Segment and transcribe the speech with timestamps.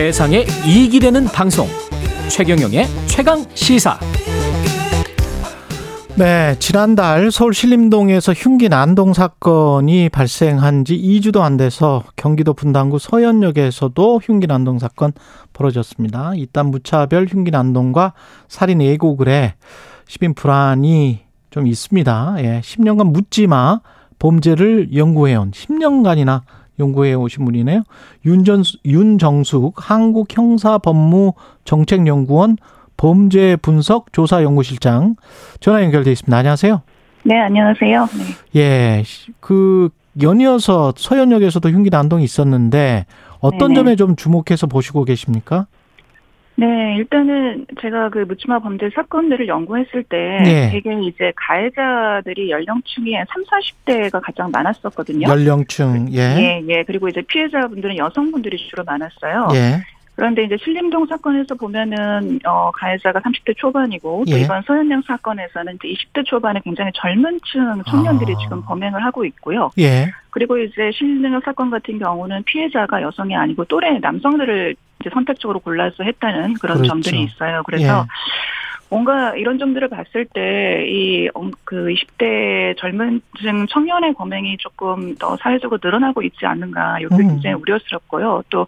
[0.00, 1.66] 세상에 이익이 되는 방송
[2.30, 4.00] 최경영의 최강 시사
[6.16, 14.20] 네, 지난달 서울 신림동에서 흉기 난동 사건이 발생한 지 2주도 안 돼서 경기도 분당구 서현역에서도
[14.24, 15.12] 흉기 난동 사건
[15.52, 16.32] 벌어졌습니다.
[16.34, 18.14] 이딴 무차별 흉기 난동과
[18.48, 19.54] 살인 예고글 에
[20.08, 21.20] 시민 불안이
[21.50, 22.36] 좀 있습니다.
[22.38, 23.82] 예, 10년간 묻지마
[24.18, 26.40] 범죄를 연구해온 10년간이나
[26.80, 27.84] 연구해 오신 분이네요.
[28.26, 31.34] 윤전, 윤정숙 한국 형사 법무
[31.64, 32.56] 정책 연구원
[32.96, 35.16] 범죄 분석 조사 연구실장
[35.60, 36.36] 전화 연결돼 있습니다.
[36.36, 36.82] 안녕하세요.
[37.22, 38.08] 네, 안녕하세요.
[38.52, 38.60] 네.
[38.60, 39.04] 예,
[39.40, 43.06] 그 연이어서 서현역에서도 흉기 난동이 있었는데
[43.38, 43.74] 어떤 네네.
[43.74, 45.66] 점에 좀 주목해서 보시고 계십니까?
[46.60, 50.70] 네, 일단은 제가 그 묻지마 범죄 사건들을 연구했을 때 네.
[50.70, 53.44] 되게 이제 가해자들이 연령층이 한 3,
[53.86, 55.26] 40대가 가장 많았었거든요.
[55.26, 56.84] 연령층, 예, 예, 예.
[56.84, 59.48] 그리고 이제 피해자분들은 여성분들이 주로 많았어요.
[59.54, 59.80] 예,
[60.20, 64.42] 그런데 이제 신림동 사건에서 보면은 어 가해자가 30대 초반이고 또 예.
[64.42, 68.38] 이번 서현영 사건에서는 이제 20대 초반에 굉장히 젊은 층 청년들이 아.
[68.42, 69.70] 지금 범행을 하고 있고요.
[69.78, 76.04] 예, 그리고 이제 신림동 사건 같은 경우는 피해자가 여성이 아니고 또래 남성들을 이제 선택적으로 골라서
[76.04, 76.90] 했다는 그런 그렇죠.
[76.90, 77.62] 점들이 있어요.
[77.64, 78.90] 그래서 예.
[78.90, 81.30] 뭔가 이런 점들을 봤을 때 이
[81.64, 87.28] 그 20대 젊은 층 청년의 범행이 조금 더 사회적으로 늘어나고 있지 않는가 이게 음.
[87.28, 88.42] 굉장히 우려스럽고요.
[88.50, 88.66] 또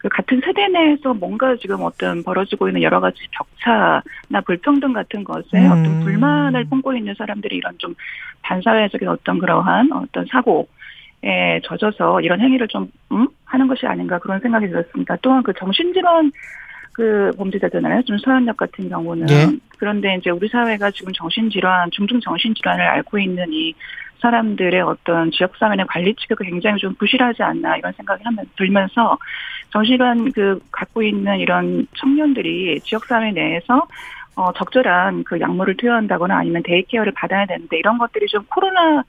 [0.00, 5.58] 그 같은 세대 내에서 뭔가 지금 어떤 벌어지고 있는 여러 가지 격차나 불평등 같은 것에
[5.58, 5.72] 음.
[5.72, 7.94] 어떤 불만을 품고 있는 사람들이 이런 좀
[8.40, 10.68] 반사회적인 어떤 그러한 어떤 사고
[11.22, 13.28] 에 젖어서 이런 행위를 좀 음?
[13.44, 15.16] 하는 것이 아닌가 그런 생각이 들었습니다.
[15.20, 16.32] 또한 그 정신질환
[16.92, 18.02] 그 범죄자잖아요.
[18.04, 19.48] 좀 서현역 같은 경우는 예.
[19.78, 23.74] 그런데 이제 우리 사회가 지금 정신질환, 중증 정신질환을 앓고 있는 이
[24.20, 29.18] 사람들의 어떤 지역사회의 관리 체계가 굉장히 좀 부실하지 않나 이런 생각이 하면 들면서
[29.72, 33.86] 정신질환 그 갖고 있는 이런 청년들이 지역사회 내에서
[34.36, 39.04] 어, 적절한 그 약물을 투여한다거나 아니면 day care를 받아야 되는데 이런 것들이 좀 코로나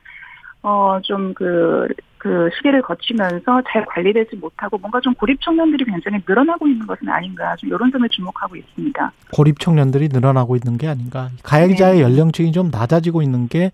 [0.63, 1.88] 어, 좀 그,
[2.18, 7.56] 그 시기를 거치면서 잘 관리되지 못하고 뭔가 좀 고립 청년들이 굉장히 늘어나고 있는 것은 아닌가
[7.56, 9.12] 좀 이런 점에 주목하고 있습니다.
[9.34, 11.30] 고립 청년들이 늘어나고 있는 게 아닌가.
[11.44, 12.02] 가해자의 네.
[12.03, 13.72] 연령층이 좀 낮아지고 있는 게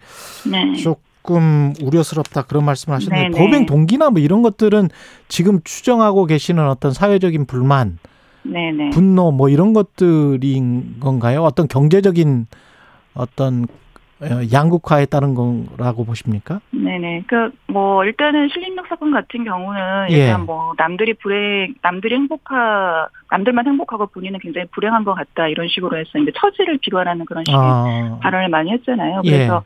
[0.50, 0.76] 네.
[1.28, 3.38] 조금 우려스럽다 그런 말씀을 하셨는데 네네.
[3.38, 4.88] 범행 동기나 뭐 이런 것들은
[5.28, 8.00] 지금 추정하고 계시는 어떤 사회적인 불만,
[8.44, 8.92] 네네.
[8.92, 11.44] 분노 뭐 이런 것들인 건가요?
[11.44, 12.48] 어떤 경제적인
[13.14, 13.66] 어떤
[14.20, 16.60] 어, 양극화에 따른 거라고 보십니까?
[16.72, 17.26] 네네.
[17.28, 20.16] 그, 뭐, 일단은 신림역 사건 같은 경우는 예.
[20.16, 26.00] 일단 뭐, 남들이 불행, 남들이 행복하, 남들만 행복하고 본인은 굉장히 불행한 것 같다, 이런 식으로
[26.00, 29.22] 해서 이제 처지를 비관하는 그런 식의 아, 발언을 많이 했잖아요.
[29.26, 29.30] 예.
[29.30, 29.64] 그래서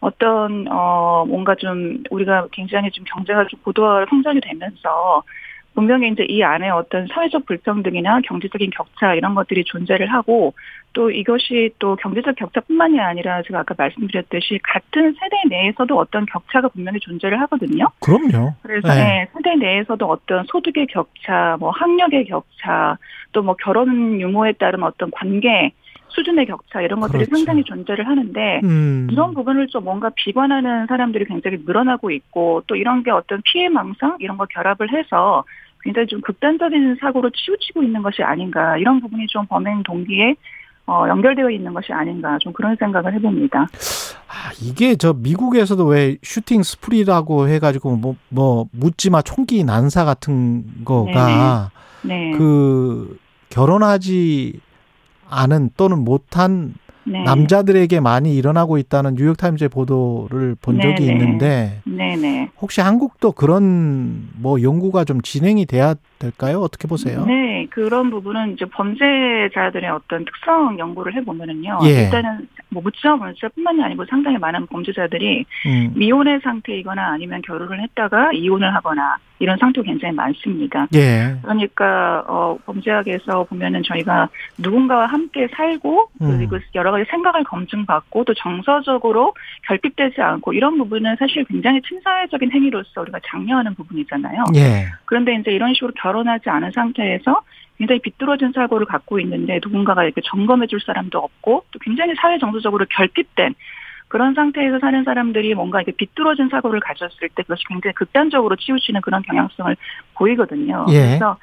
[0.00, 5.22] 어떤, 어, 뭔가 좀, 우리가 굉장히 좀 경제가 좀 고도화 성장이 되면서
[5.74, 10.52] 분명히 이제 이 안에 어떤 사회적 불평등이나 경제적인 격차 이런 것들이 존재를 하고
[10.92, 16.98] 또 이것이 또 경제적 격차뿐만이 아니라 제가 아까 말씀드렸듯이 같은 세대 내에서도 어떤 격차가 분명히
[16.98, 17.86] 존재를 하거든요.
[18.00, 18.54] 그럼요.
[18.62, 18.94] 그래서 네.
[18.94, 22.98] 네, 세대 내에서도 어떤 소득의 격차, 뭐 학력의 격차,
[23.32, 25.70] 또 뭐 결혼 유무에 따른 어떤 관계
[26.10, 27.36] 수준의 격차 이런 것들이 그렇죠.
[27.36, 29.08] 상당히 존재를 하는데 음.
[29.10, 34.36] 이런 부분을 좀 뭔가 비관하는 사람들이 굉장히 늘어나고 있고 또 이런 게 어떤 피해망상 이런
[34.36, 35.44] 거 결합을 해서
[35.82, 40.34] 굉장히 좀 극단적인 사고로 치우치고 있는 것이 아닌가 이런 부분이 좀 범행 동기에
[40.86, 43.60] 어, 연결되어 있는 것이 아닌가 좀 그런 생각을 해봅니다.
[43.60, 51.70] 아, 이게 저 미국에서도 왜 슈팅 스프리라고 해가지고 뭐, 뭐 묻지마 총기 난사 같은 거가
[52.02, 53.18] 네, 그
[53.50, 54.60] 결혼하지
[55.30, 56.74] 않은 또는 못한
[57.04, 57.22] 네.
[57.24, 61.12] 남자들에게 많이 일어나고 있다는 뉴욕타임즈의 보도를 본 적이 네네.
[61.12, 62.50] 있는데 네네.
[62.60, 66.60] 혹시 한국도 그런 뭐 연구가 좀 진행이 돼야 될까요?
[66.60, 67.24] 어떻게 보세요?
[67.24, 71.78] 네, 그런 부분은 이제 범죄자들의 어떤 특성 연구를 해보면은요.
[71.84, 72.04] 예.
[72.04, 75.92] 일단은 뭐 묻지마 범죄자뿐만이 아니고 상당히 많은 범죄자들이 음.
[75.96, 80.86] 미혼의 상태이거나 아니면 결혼을 했다가 이혼을 하거나 이런 상태가 굉장히 많습니다.
[80.94, 81.34] 예.
[81.42, 84.28] 그러니까 어 범죄학에서 보면은 저희가
[84.58, 86.36] 누군가와 함께 살고 음.
[86.36, 89.34] 그리고 여러 가지 생각을 검증받고 또 정서적으로
[89.66, 94.44] 결핍되지 않고 이런 부분은 사실 굉장히 친사회적인 행위로서 우리가 장려하는 부분이잖아요.
[94.56, 94.86] 예.
[95.06, 97.40] 그런데 이제 이런 식으로 결혼하지 않은 상태에서
[97.78, 102.84] 굉장히 비뚤어진 사고를 갖고 있는데 누군가가 이렇게 점검해 줄 사람도 없고 또 굉장히 사회 정서적으로
[102.90, 103.54] 결핍된
[104.10, 109.22] 그런 상태에서 사는 사람들이 뭔가 이렇게 비뚤어진 사고를 가졌을 때 그것이 굉장히 극단적으로 치우치는 그런
[109.22, 109.76] 경향성을
[110.16, 110.84] 보이거든요.
[110.90, 111.00] 예.
[111.00, 111.38] 그래서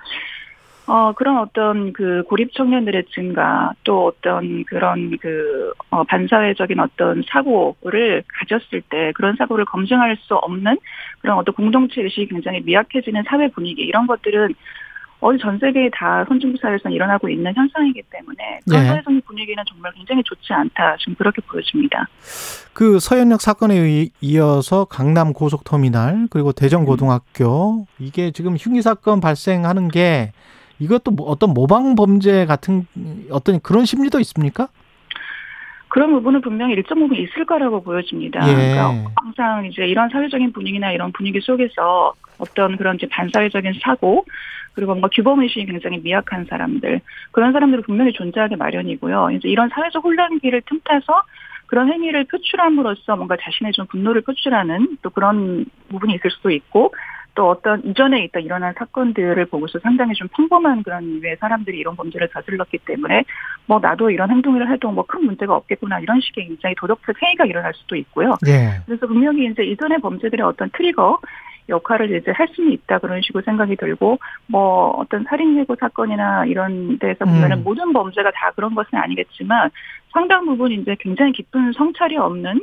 [0.86, 8.24] 어, 그런 어떤 그 고립 청년들의 증가, 또 어떤 그런 그, 어, 반사회적인 어떤 사고를
[8.28, 10.78] 가졌을 때 그런 사고를 검증할 수 없는
[11.19, 14.54] 그런 어떤 공동체 의식이 굉장히 미약해지는 사회 분위기, 이런 것들은
[15.19, 18.88] 어디 전 세계 다 선진국 사회에서 일어나고 있는 현상이기 때문에 그런 예.
[18.88, 20.96] 사회적인 분위기는 정말 굉장히 좋지 않다.
[21.00, 22.08] 지금 그렇게 보여집니다.
[22.74, 30.31] 그 서현역 사건에 의- 이어서 강남 고속터미널 그리고 대전고등학교 이게 지금 흉기 사건 발생하는 게
[30.80, 32.86] 이것도 뭐 어떤 모방 범죄 같은
[33.31, 34.68] 어떤 그런 심리도 있습니까?
[35.90, 38.48] 그런 부분은 분명히 일정 부분 있을 거라고 보여집니다.
[38.48, 38.54] 예.
[38.54, 44.24] 그러니까 항상 이제 이런 사회적인 분위기나 이런 분위기 속에서 어떤 그런 이제 반사회적인 사고
[44.78, 47.02] 그리고 뭔가 규범 의식이 굉장히 미약한 사람들
[47.32, 49.32] 그런 사람들은 분명히 존재하기 마련이고요.
[49.32, 51.24] 이제 이런 사회적 혼란기를 틈타서
[51.66, 56.94] 그런 행위를 표출함으로써 뭔가 자신의 좀 분노를 표출하는 또 그런 부분이 있을 수도 있고
[57.34, 62.30] 또 어떤 이전에 있던 일어난 사건들을 보고서 상당히 좀 평범한 그런 류의 사람들이 이런 범죄를
[62.30, 63.24] 저질렀기 때문에
[63.66, 67.74] 뭐 나도 이런 행동을 해도 뭐 큰 문제가 없겠구나 이런 식의 굉장히 도덕적 회의가 일어날
[67.74, 68.36] 수도 있고요.
[68.46, 68.82] 예.
[68.86, 71.20] 그래서 분명히 이제 이전의 범죄들의 어떤 트리거
[71.69, 76.98] 역할을 이제 할 수는 있다 그런 식으로 생각이 들고 뭐 어떤 살인 예고 사건이나 이런
[77.00, 77.64] 데서 보면은 음.
[77.64, 79.69] 모든 범죄가 다 그런 것은 아니겠지만
[80.14, 82.62] 상당 부분 이제 굉장히 깊은 성찰이 없는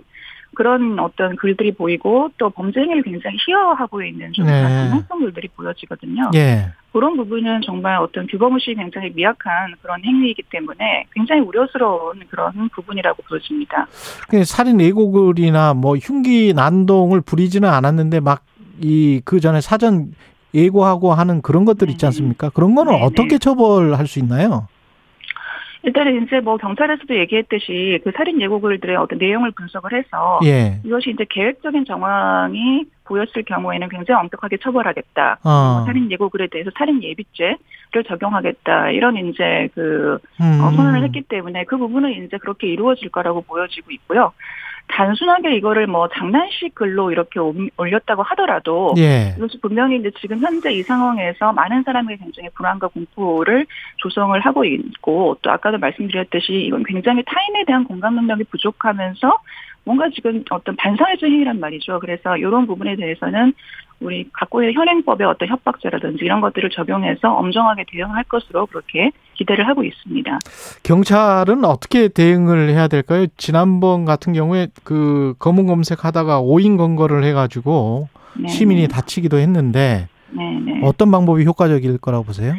[0.55, 4.63] 그런 어떤 글들이 보이고 또 범죄 행위를 굉장히 희화화하고 있는 좀 네.
[4.63, 6.31] 같은 형성들이 보여지거든요.
[6.35, 6.71] 예.
[6.93, 13.87] 그런 부분은 정말 어떤 규범의식이 굉장히 미약한 그런 행위이기 때문에 굉장히 우려스러운 그런 부분이라고 보여집니다.
[14.29, 18.45] 그 살인 예고글이나 뭐 흉기 난동을 부리지는 않았는데 막
[18.81, 20.13] 이 그 전에 사전
[20.55, 22.09] 예고하고 하는 그런 것들 있지 네네.
[22.09, 22.51] 않습니까?
[22.51, 23.05] 그런 거는 네네.
[23.05, 24.69] 어떻게 처벌할 수 있나요?
[25.83, 30.81] 일단은 이제 뭐 경찰에서도 얘기했듯이 그 살인 예고글들의 어떤 내용을 분석을 해서 예.
[30.83, 35.41] 이것이 이제 계획적인 정황이 보였을 경우에는 굉장히 엄격하게 처벌하겠다.
[35.45, 35.75] 어.
[35.77, 37.59] 뭐 살인 예고글에 대해서 살인 예비죄를
[38.09, 38.93] 적용하겠다.
[38.93, 40.61] 이런 이제 그 음.
[40.63, 44.33] 어, 선언을 했기 때문에 그 부분은 이제 그렇게 이루어질 거라고 보여지고 있고요.
[44.89, 49.35] 단순하게 이거를 뭐 장난식 글로 이렇게 옮- 올렸다고 하더라도 예.
[49.37, 53.67] 이것이 분명히 이제 지금 현재 이 상황에서 많은 사람이 굉장히 불안과 공포를
[53.97, 59.39] 조성을 하고 있고 또 아까도 말씀드렸듯이 이건 굉장히 타인에 대한 공감 능력이 부족하면서
[59.85, 61.99] 뭔가 지금 어떤 반사회적 행위란 말이죠.
[62.01, 63.53] 그래서 이런 부분에 대해서는
[64.05, 69.83] 우리 갖고 있는 현행법의 어떤 협박죄라든지 이런 것들을 적용해서 엄정하게 대응할 것으로 그렇게 기대를 하고
[69.83, 70.39] 있습니다.
[70.83, 73.27] 경찰은 어떻게 대응을 해야 될까요?
[73.37, 78.09] 지난번 같은 경우에 그 검은 검색하다가 오인 검거를 해가지고
[78.39, 78.49] 네.
[78.49, 80.81] 시민이 다치기도 했는데 네, 네.
[80.83, 82.55] 어떤 방법이 효과적일 거라고 보세요?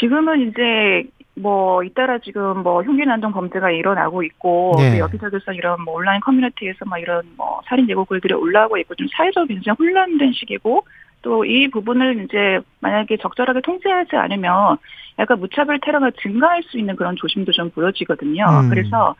[0.00, 1.08] 지금은 이제
[1.40, 4.92] 뭐 잇따라 지금 뭐 흉기 난동 범죄가 일어나고 있고 네.
[4.92, 9.06] 또 여기저기서 이런 뭐 온라인 커뮤니티에서 막 이런 뭐 살인 예고 글들이 올라오고 있고 좀
[9.16, 10.84] 사회적으로 굉장히 혼란된 시기고
[11.22, 14.78] 또 이 부분을 이제 만약에 적절하게 통제하지 않으면
[15.18, 18.44] 약간 무차별 테러가 증가할 수 있는 그런 조심도 좀 보여지거든요.
[18.44, 18.70] 음.
[18.70, 19.14] 그래서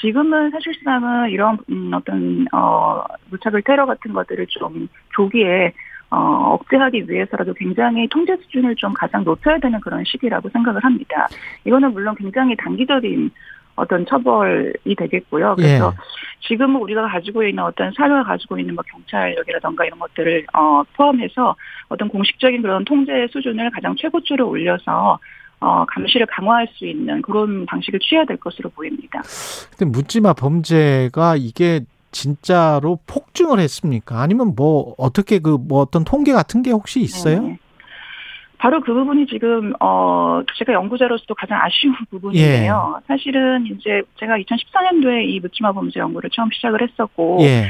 [0.00, 5.72] 지금은 사실상은 이런 음, 어떤 어 무차별 테러 같은 것들을 좀 조기에
[6.10, 6.16] 어,
[6.54, 11.28] 억제하기 위해서라도 굉장히 통제 수준을 좀 가장 높여야 되는 그런 시기라고 생각을 합니다.
[11.64, 13.30] 이거는 물론 굉장히 단기적인
[13.76, 15.54] 어떤 처벌이 되겠고요.
[15.56, 16.46] 그래서 예.
[16.48, 21.54] 지금은 우리가 가지고 있는 어떤 사회가 가지고 있는 뭐 경찰력이라던가 이런 것들을 어, 포함해서
[21.88, 25.18] 어떤 공식적인 그런 통제 수준을 가장 최고치로 올려서
[25.60, 29.20] 어, 감시를 강화할 수 있는 그런 방식을 취해야 될 것으로 보입니다.
[29.76, 31.80] 근데 묻지마 범죄가 이게
[32.12, 34.20] 진짜로 폭증을 했습니까?
[34.20, 37.42] 아니면 뭐 어떻게 그 뭐 어떤 통계 같은 게 혹시 있어요?
[37.42, 37.58] 네.
[38.58, 42.96] 바로 그 부분이 지금 어 제가 연구자로서도 가장 아쉬운 부분인데요.
[43.00, 43.06] 예.
[43.06, 47.68] 사실은 이제 제가 2014년도에 이 묻지마 범죄 연구를 처음 시작을 했었고 예.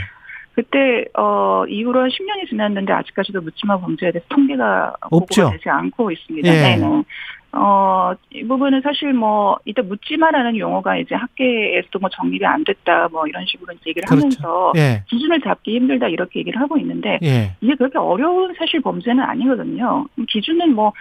[0.54, 5.42] 그때 어 이후로 10년이 지났는데 아직까지도 묻지마 범죄에 대해서 통계가 없죠.
[5.42, 6.48] 보고가 되지 않고 있습니다.
[6.48, 6.52] 예.
[6.76, 7.02] 네네.
[7.52, 13.26] 어, 이 부분은 사실 뭐, 이때 묻지마라는 용어가 이제 학계에서도 뭐 정리가 안 됐다, 뭐
[13.26, 14.26] 이런 식으로 이제 얘기를 그렇죠.
[14.38, 15.02] 하면서 예.
[15.08, 17.56] 기준을 잡기 힘들다 이렇게 얘기를 하고 있는데 예.
[17.60, 20.06] 이게 그렇게 어려운 사실 범죄는 아니거든요.
[20.28, 20.92] 기준은 뭐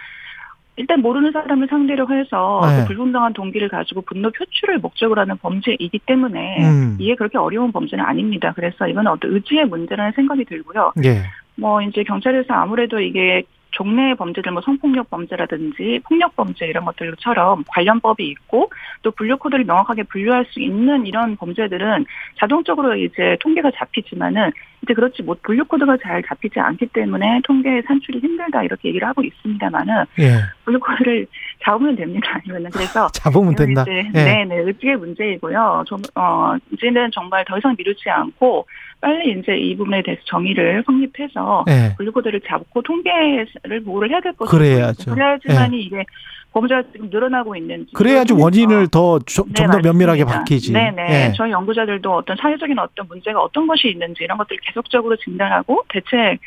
[0.76, 2.80] 일단 모르는 사람을 상대로 해서 네.
[2.80, 6.96] 그 불분명한 동기를 가지고 분노 표출을 목적으로 하는 범죄이기 때문에 음.
[6.98, 8.52] 이게 그렇게 어려운 범죄는 아닙니다.
[8.56, 10.92] 그래서 이건 어떤 의지의 문제라는 생각이 들고요.
[11.04, 11.22] 예.
[11.56, 18.00] 뭐 이제 경찰에서 아무래도 이게 종래 범죄들 뭐 성폭력 범죄라든지 폭력 범죄 이런 것들처럼 관련
[18.00, 18.70] 법이 있고
[19.02, 22.06] 또 분류 코드를 명확하게 분류할 수 있는 이런 범죄들은
[22.38, 28.18] 자동적으로 이제 통계가 잡히지만은 이제 그렇지 못 분류 코드가 잘 잡히지 않기 때문에 통계 산출이
[28.18, 30.40] 힘들다 이렇게 얘기를 하고 있습니다만은 예.
[30.64, 31.26] 분류 코드를
[31.62, 32.40] 잡으면 됩니다.
[32.42, 33.82] 아니면은 그래서 잡으면 된다.
[33.82, 34.24] 이제 예.
[34.24, 35.84] 네, 네, 의지의 문제이고요.
[35.86, 38.66] 좀, 어, 이제는 정말 더 이상 미루지 않고
[39.00, 41.94] 빨리 이제 이 부분에 대해서 정의를 확립해서 예.
[41.96, 45.10] 분류코드를 잡고 통계를 보호를 해야 될 것이고 그래야죠.
[45.14, 46.04] 그래야지만이 이게
[46.52, 50.24] 범죄가 지금 늘어나고 있는지 그래야지 원인을 더좀 네, 더 면밀하게.
[50.24, 50.72] 밝히지.
[50.72, 51.02] 네네.
[51.08, 51.32] 예.
[51.36, 56.38] 저희 연구자들도 어떤 사회적인 어떤 문제가 어떤 것이 있는지 이런 것들을 계속적으로 진단하고 대책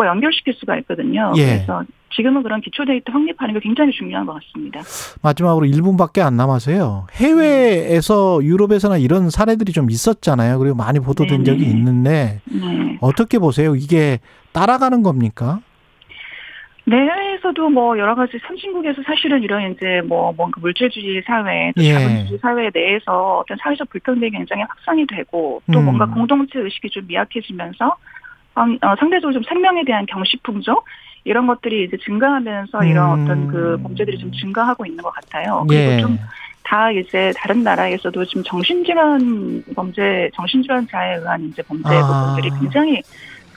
[0.00, 1.32] 과 연결시킬 수가 있거든요.
[1.36, 1.44] 예.
[1.44, 4.80] 그래서 지금은 그런 기초 데이터 확립하는 게 굉장히 중요한 것 같습니다.
[5.22, 7.06] 마지막으로 1분밖에 안 남아서요.
[7.12, 10.58] 해외에서 유럽에서나 이런 사례들이 좀 있었잖아요.
[10.58, 11.44] 그리고 많이 보도된 네네.
[11.44, 12.98] 적이 있는데 네.
[13.00, 13.74] 어떻게 보세요?
[13.76, 14.18] 이게
[14.52, 15.60] 따라가는 겁니까?
[16.84, 21.92] 내에서도 뭐 여러 가지 선진국에서 사실은 이런 이제 뭐 뭔가 물질주의 사회, 또 예.
[21.92, 25.84] 자본주의 사회 내에서 어떤 사회적 불평등이 굉장히 확산이 되고 또 음.
[25.84, 28.19] 뭔가 공동체 의식이 좀 미약해지면서 음,
[28.54, 30.82] 어, 상대적으로 좀 생명에 대한 경시풍조
[31.24, 33.24] 이런 것들이 이제 증가하면서 이런 음.
[33.24, 35.64] 어떤 그 범죄들이 좀 증가하고 있는 것 같아요.
[35.68, 36.00] 그리고 예.
[36.00, 42.06] 좀다 이제 다른 나라에서도 지금 정신질환 범죄, 정신질환자에 의한 이제 범죄 아.
[42.06, 43.02] 부분들이 굉장히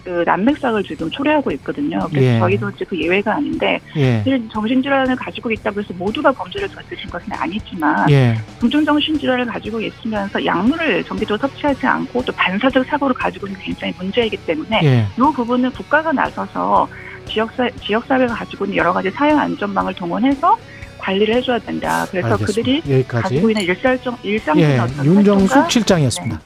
[0.03, 1.99] 그 난맥상을 지금 초래하고 있거든요.
[2.09, 2.39] 그래서 예.
[2.39, 4.17] 저희도 그 예외가 아닌데 예.
[4.17, 8.35] 사실 정신질환을 가지고 있다고 해서 모두가 범죄를 저지르신 것은 아니지만 예.
[8.59, 14.37] 중증정신질환을 가지고 있으면서 약물을 정기적으로 섭취하지 않고 또 반사적 사고를 가지고 있는 게 굉장히 문제이기
[14.45, 15.07] 때문에 예.
[15.15, 16.87] 이 부분은 국가가 나서서
[17.25, 20.57] 지역사, 지역사회가 가지고 있는 여러 가지 사회 안전망을 동원해서
[20.97, 22.05] 관리를 해줘야 된다.
[22.09, 22.45] 그래서 알겠습니다.
[22.45, 23.23] 그들이 여기까지.
[23.23, 24.79] 가지고 있는 일상적, 일상적인 예.
[24.79, 26.41] 어떤 윤정숙 활동과 실장이었습니다.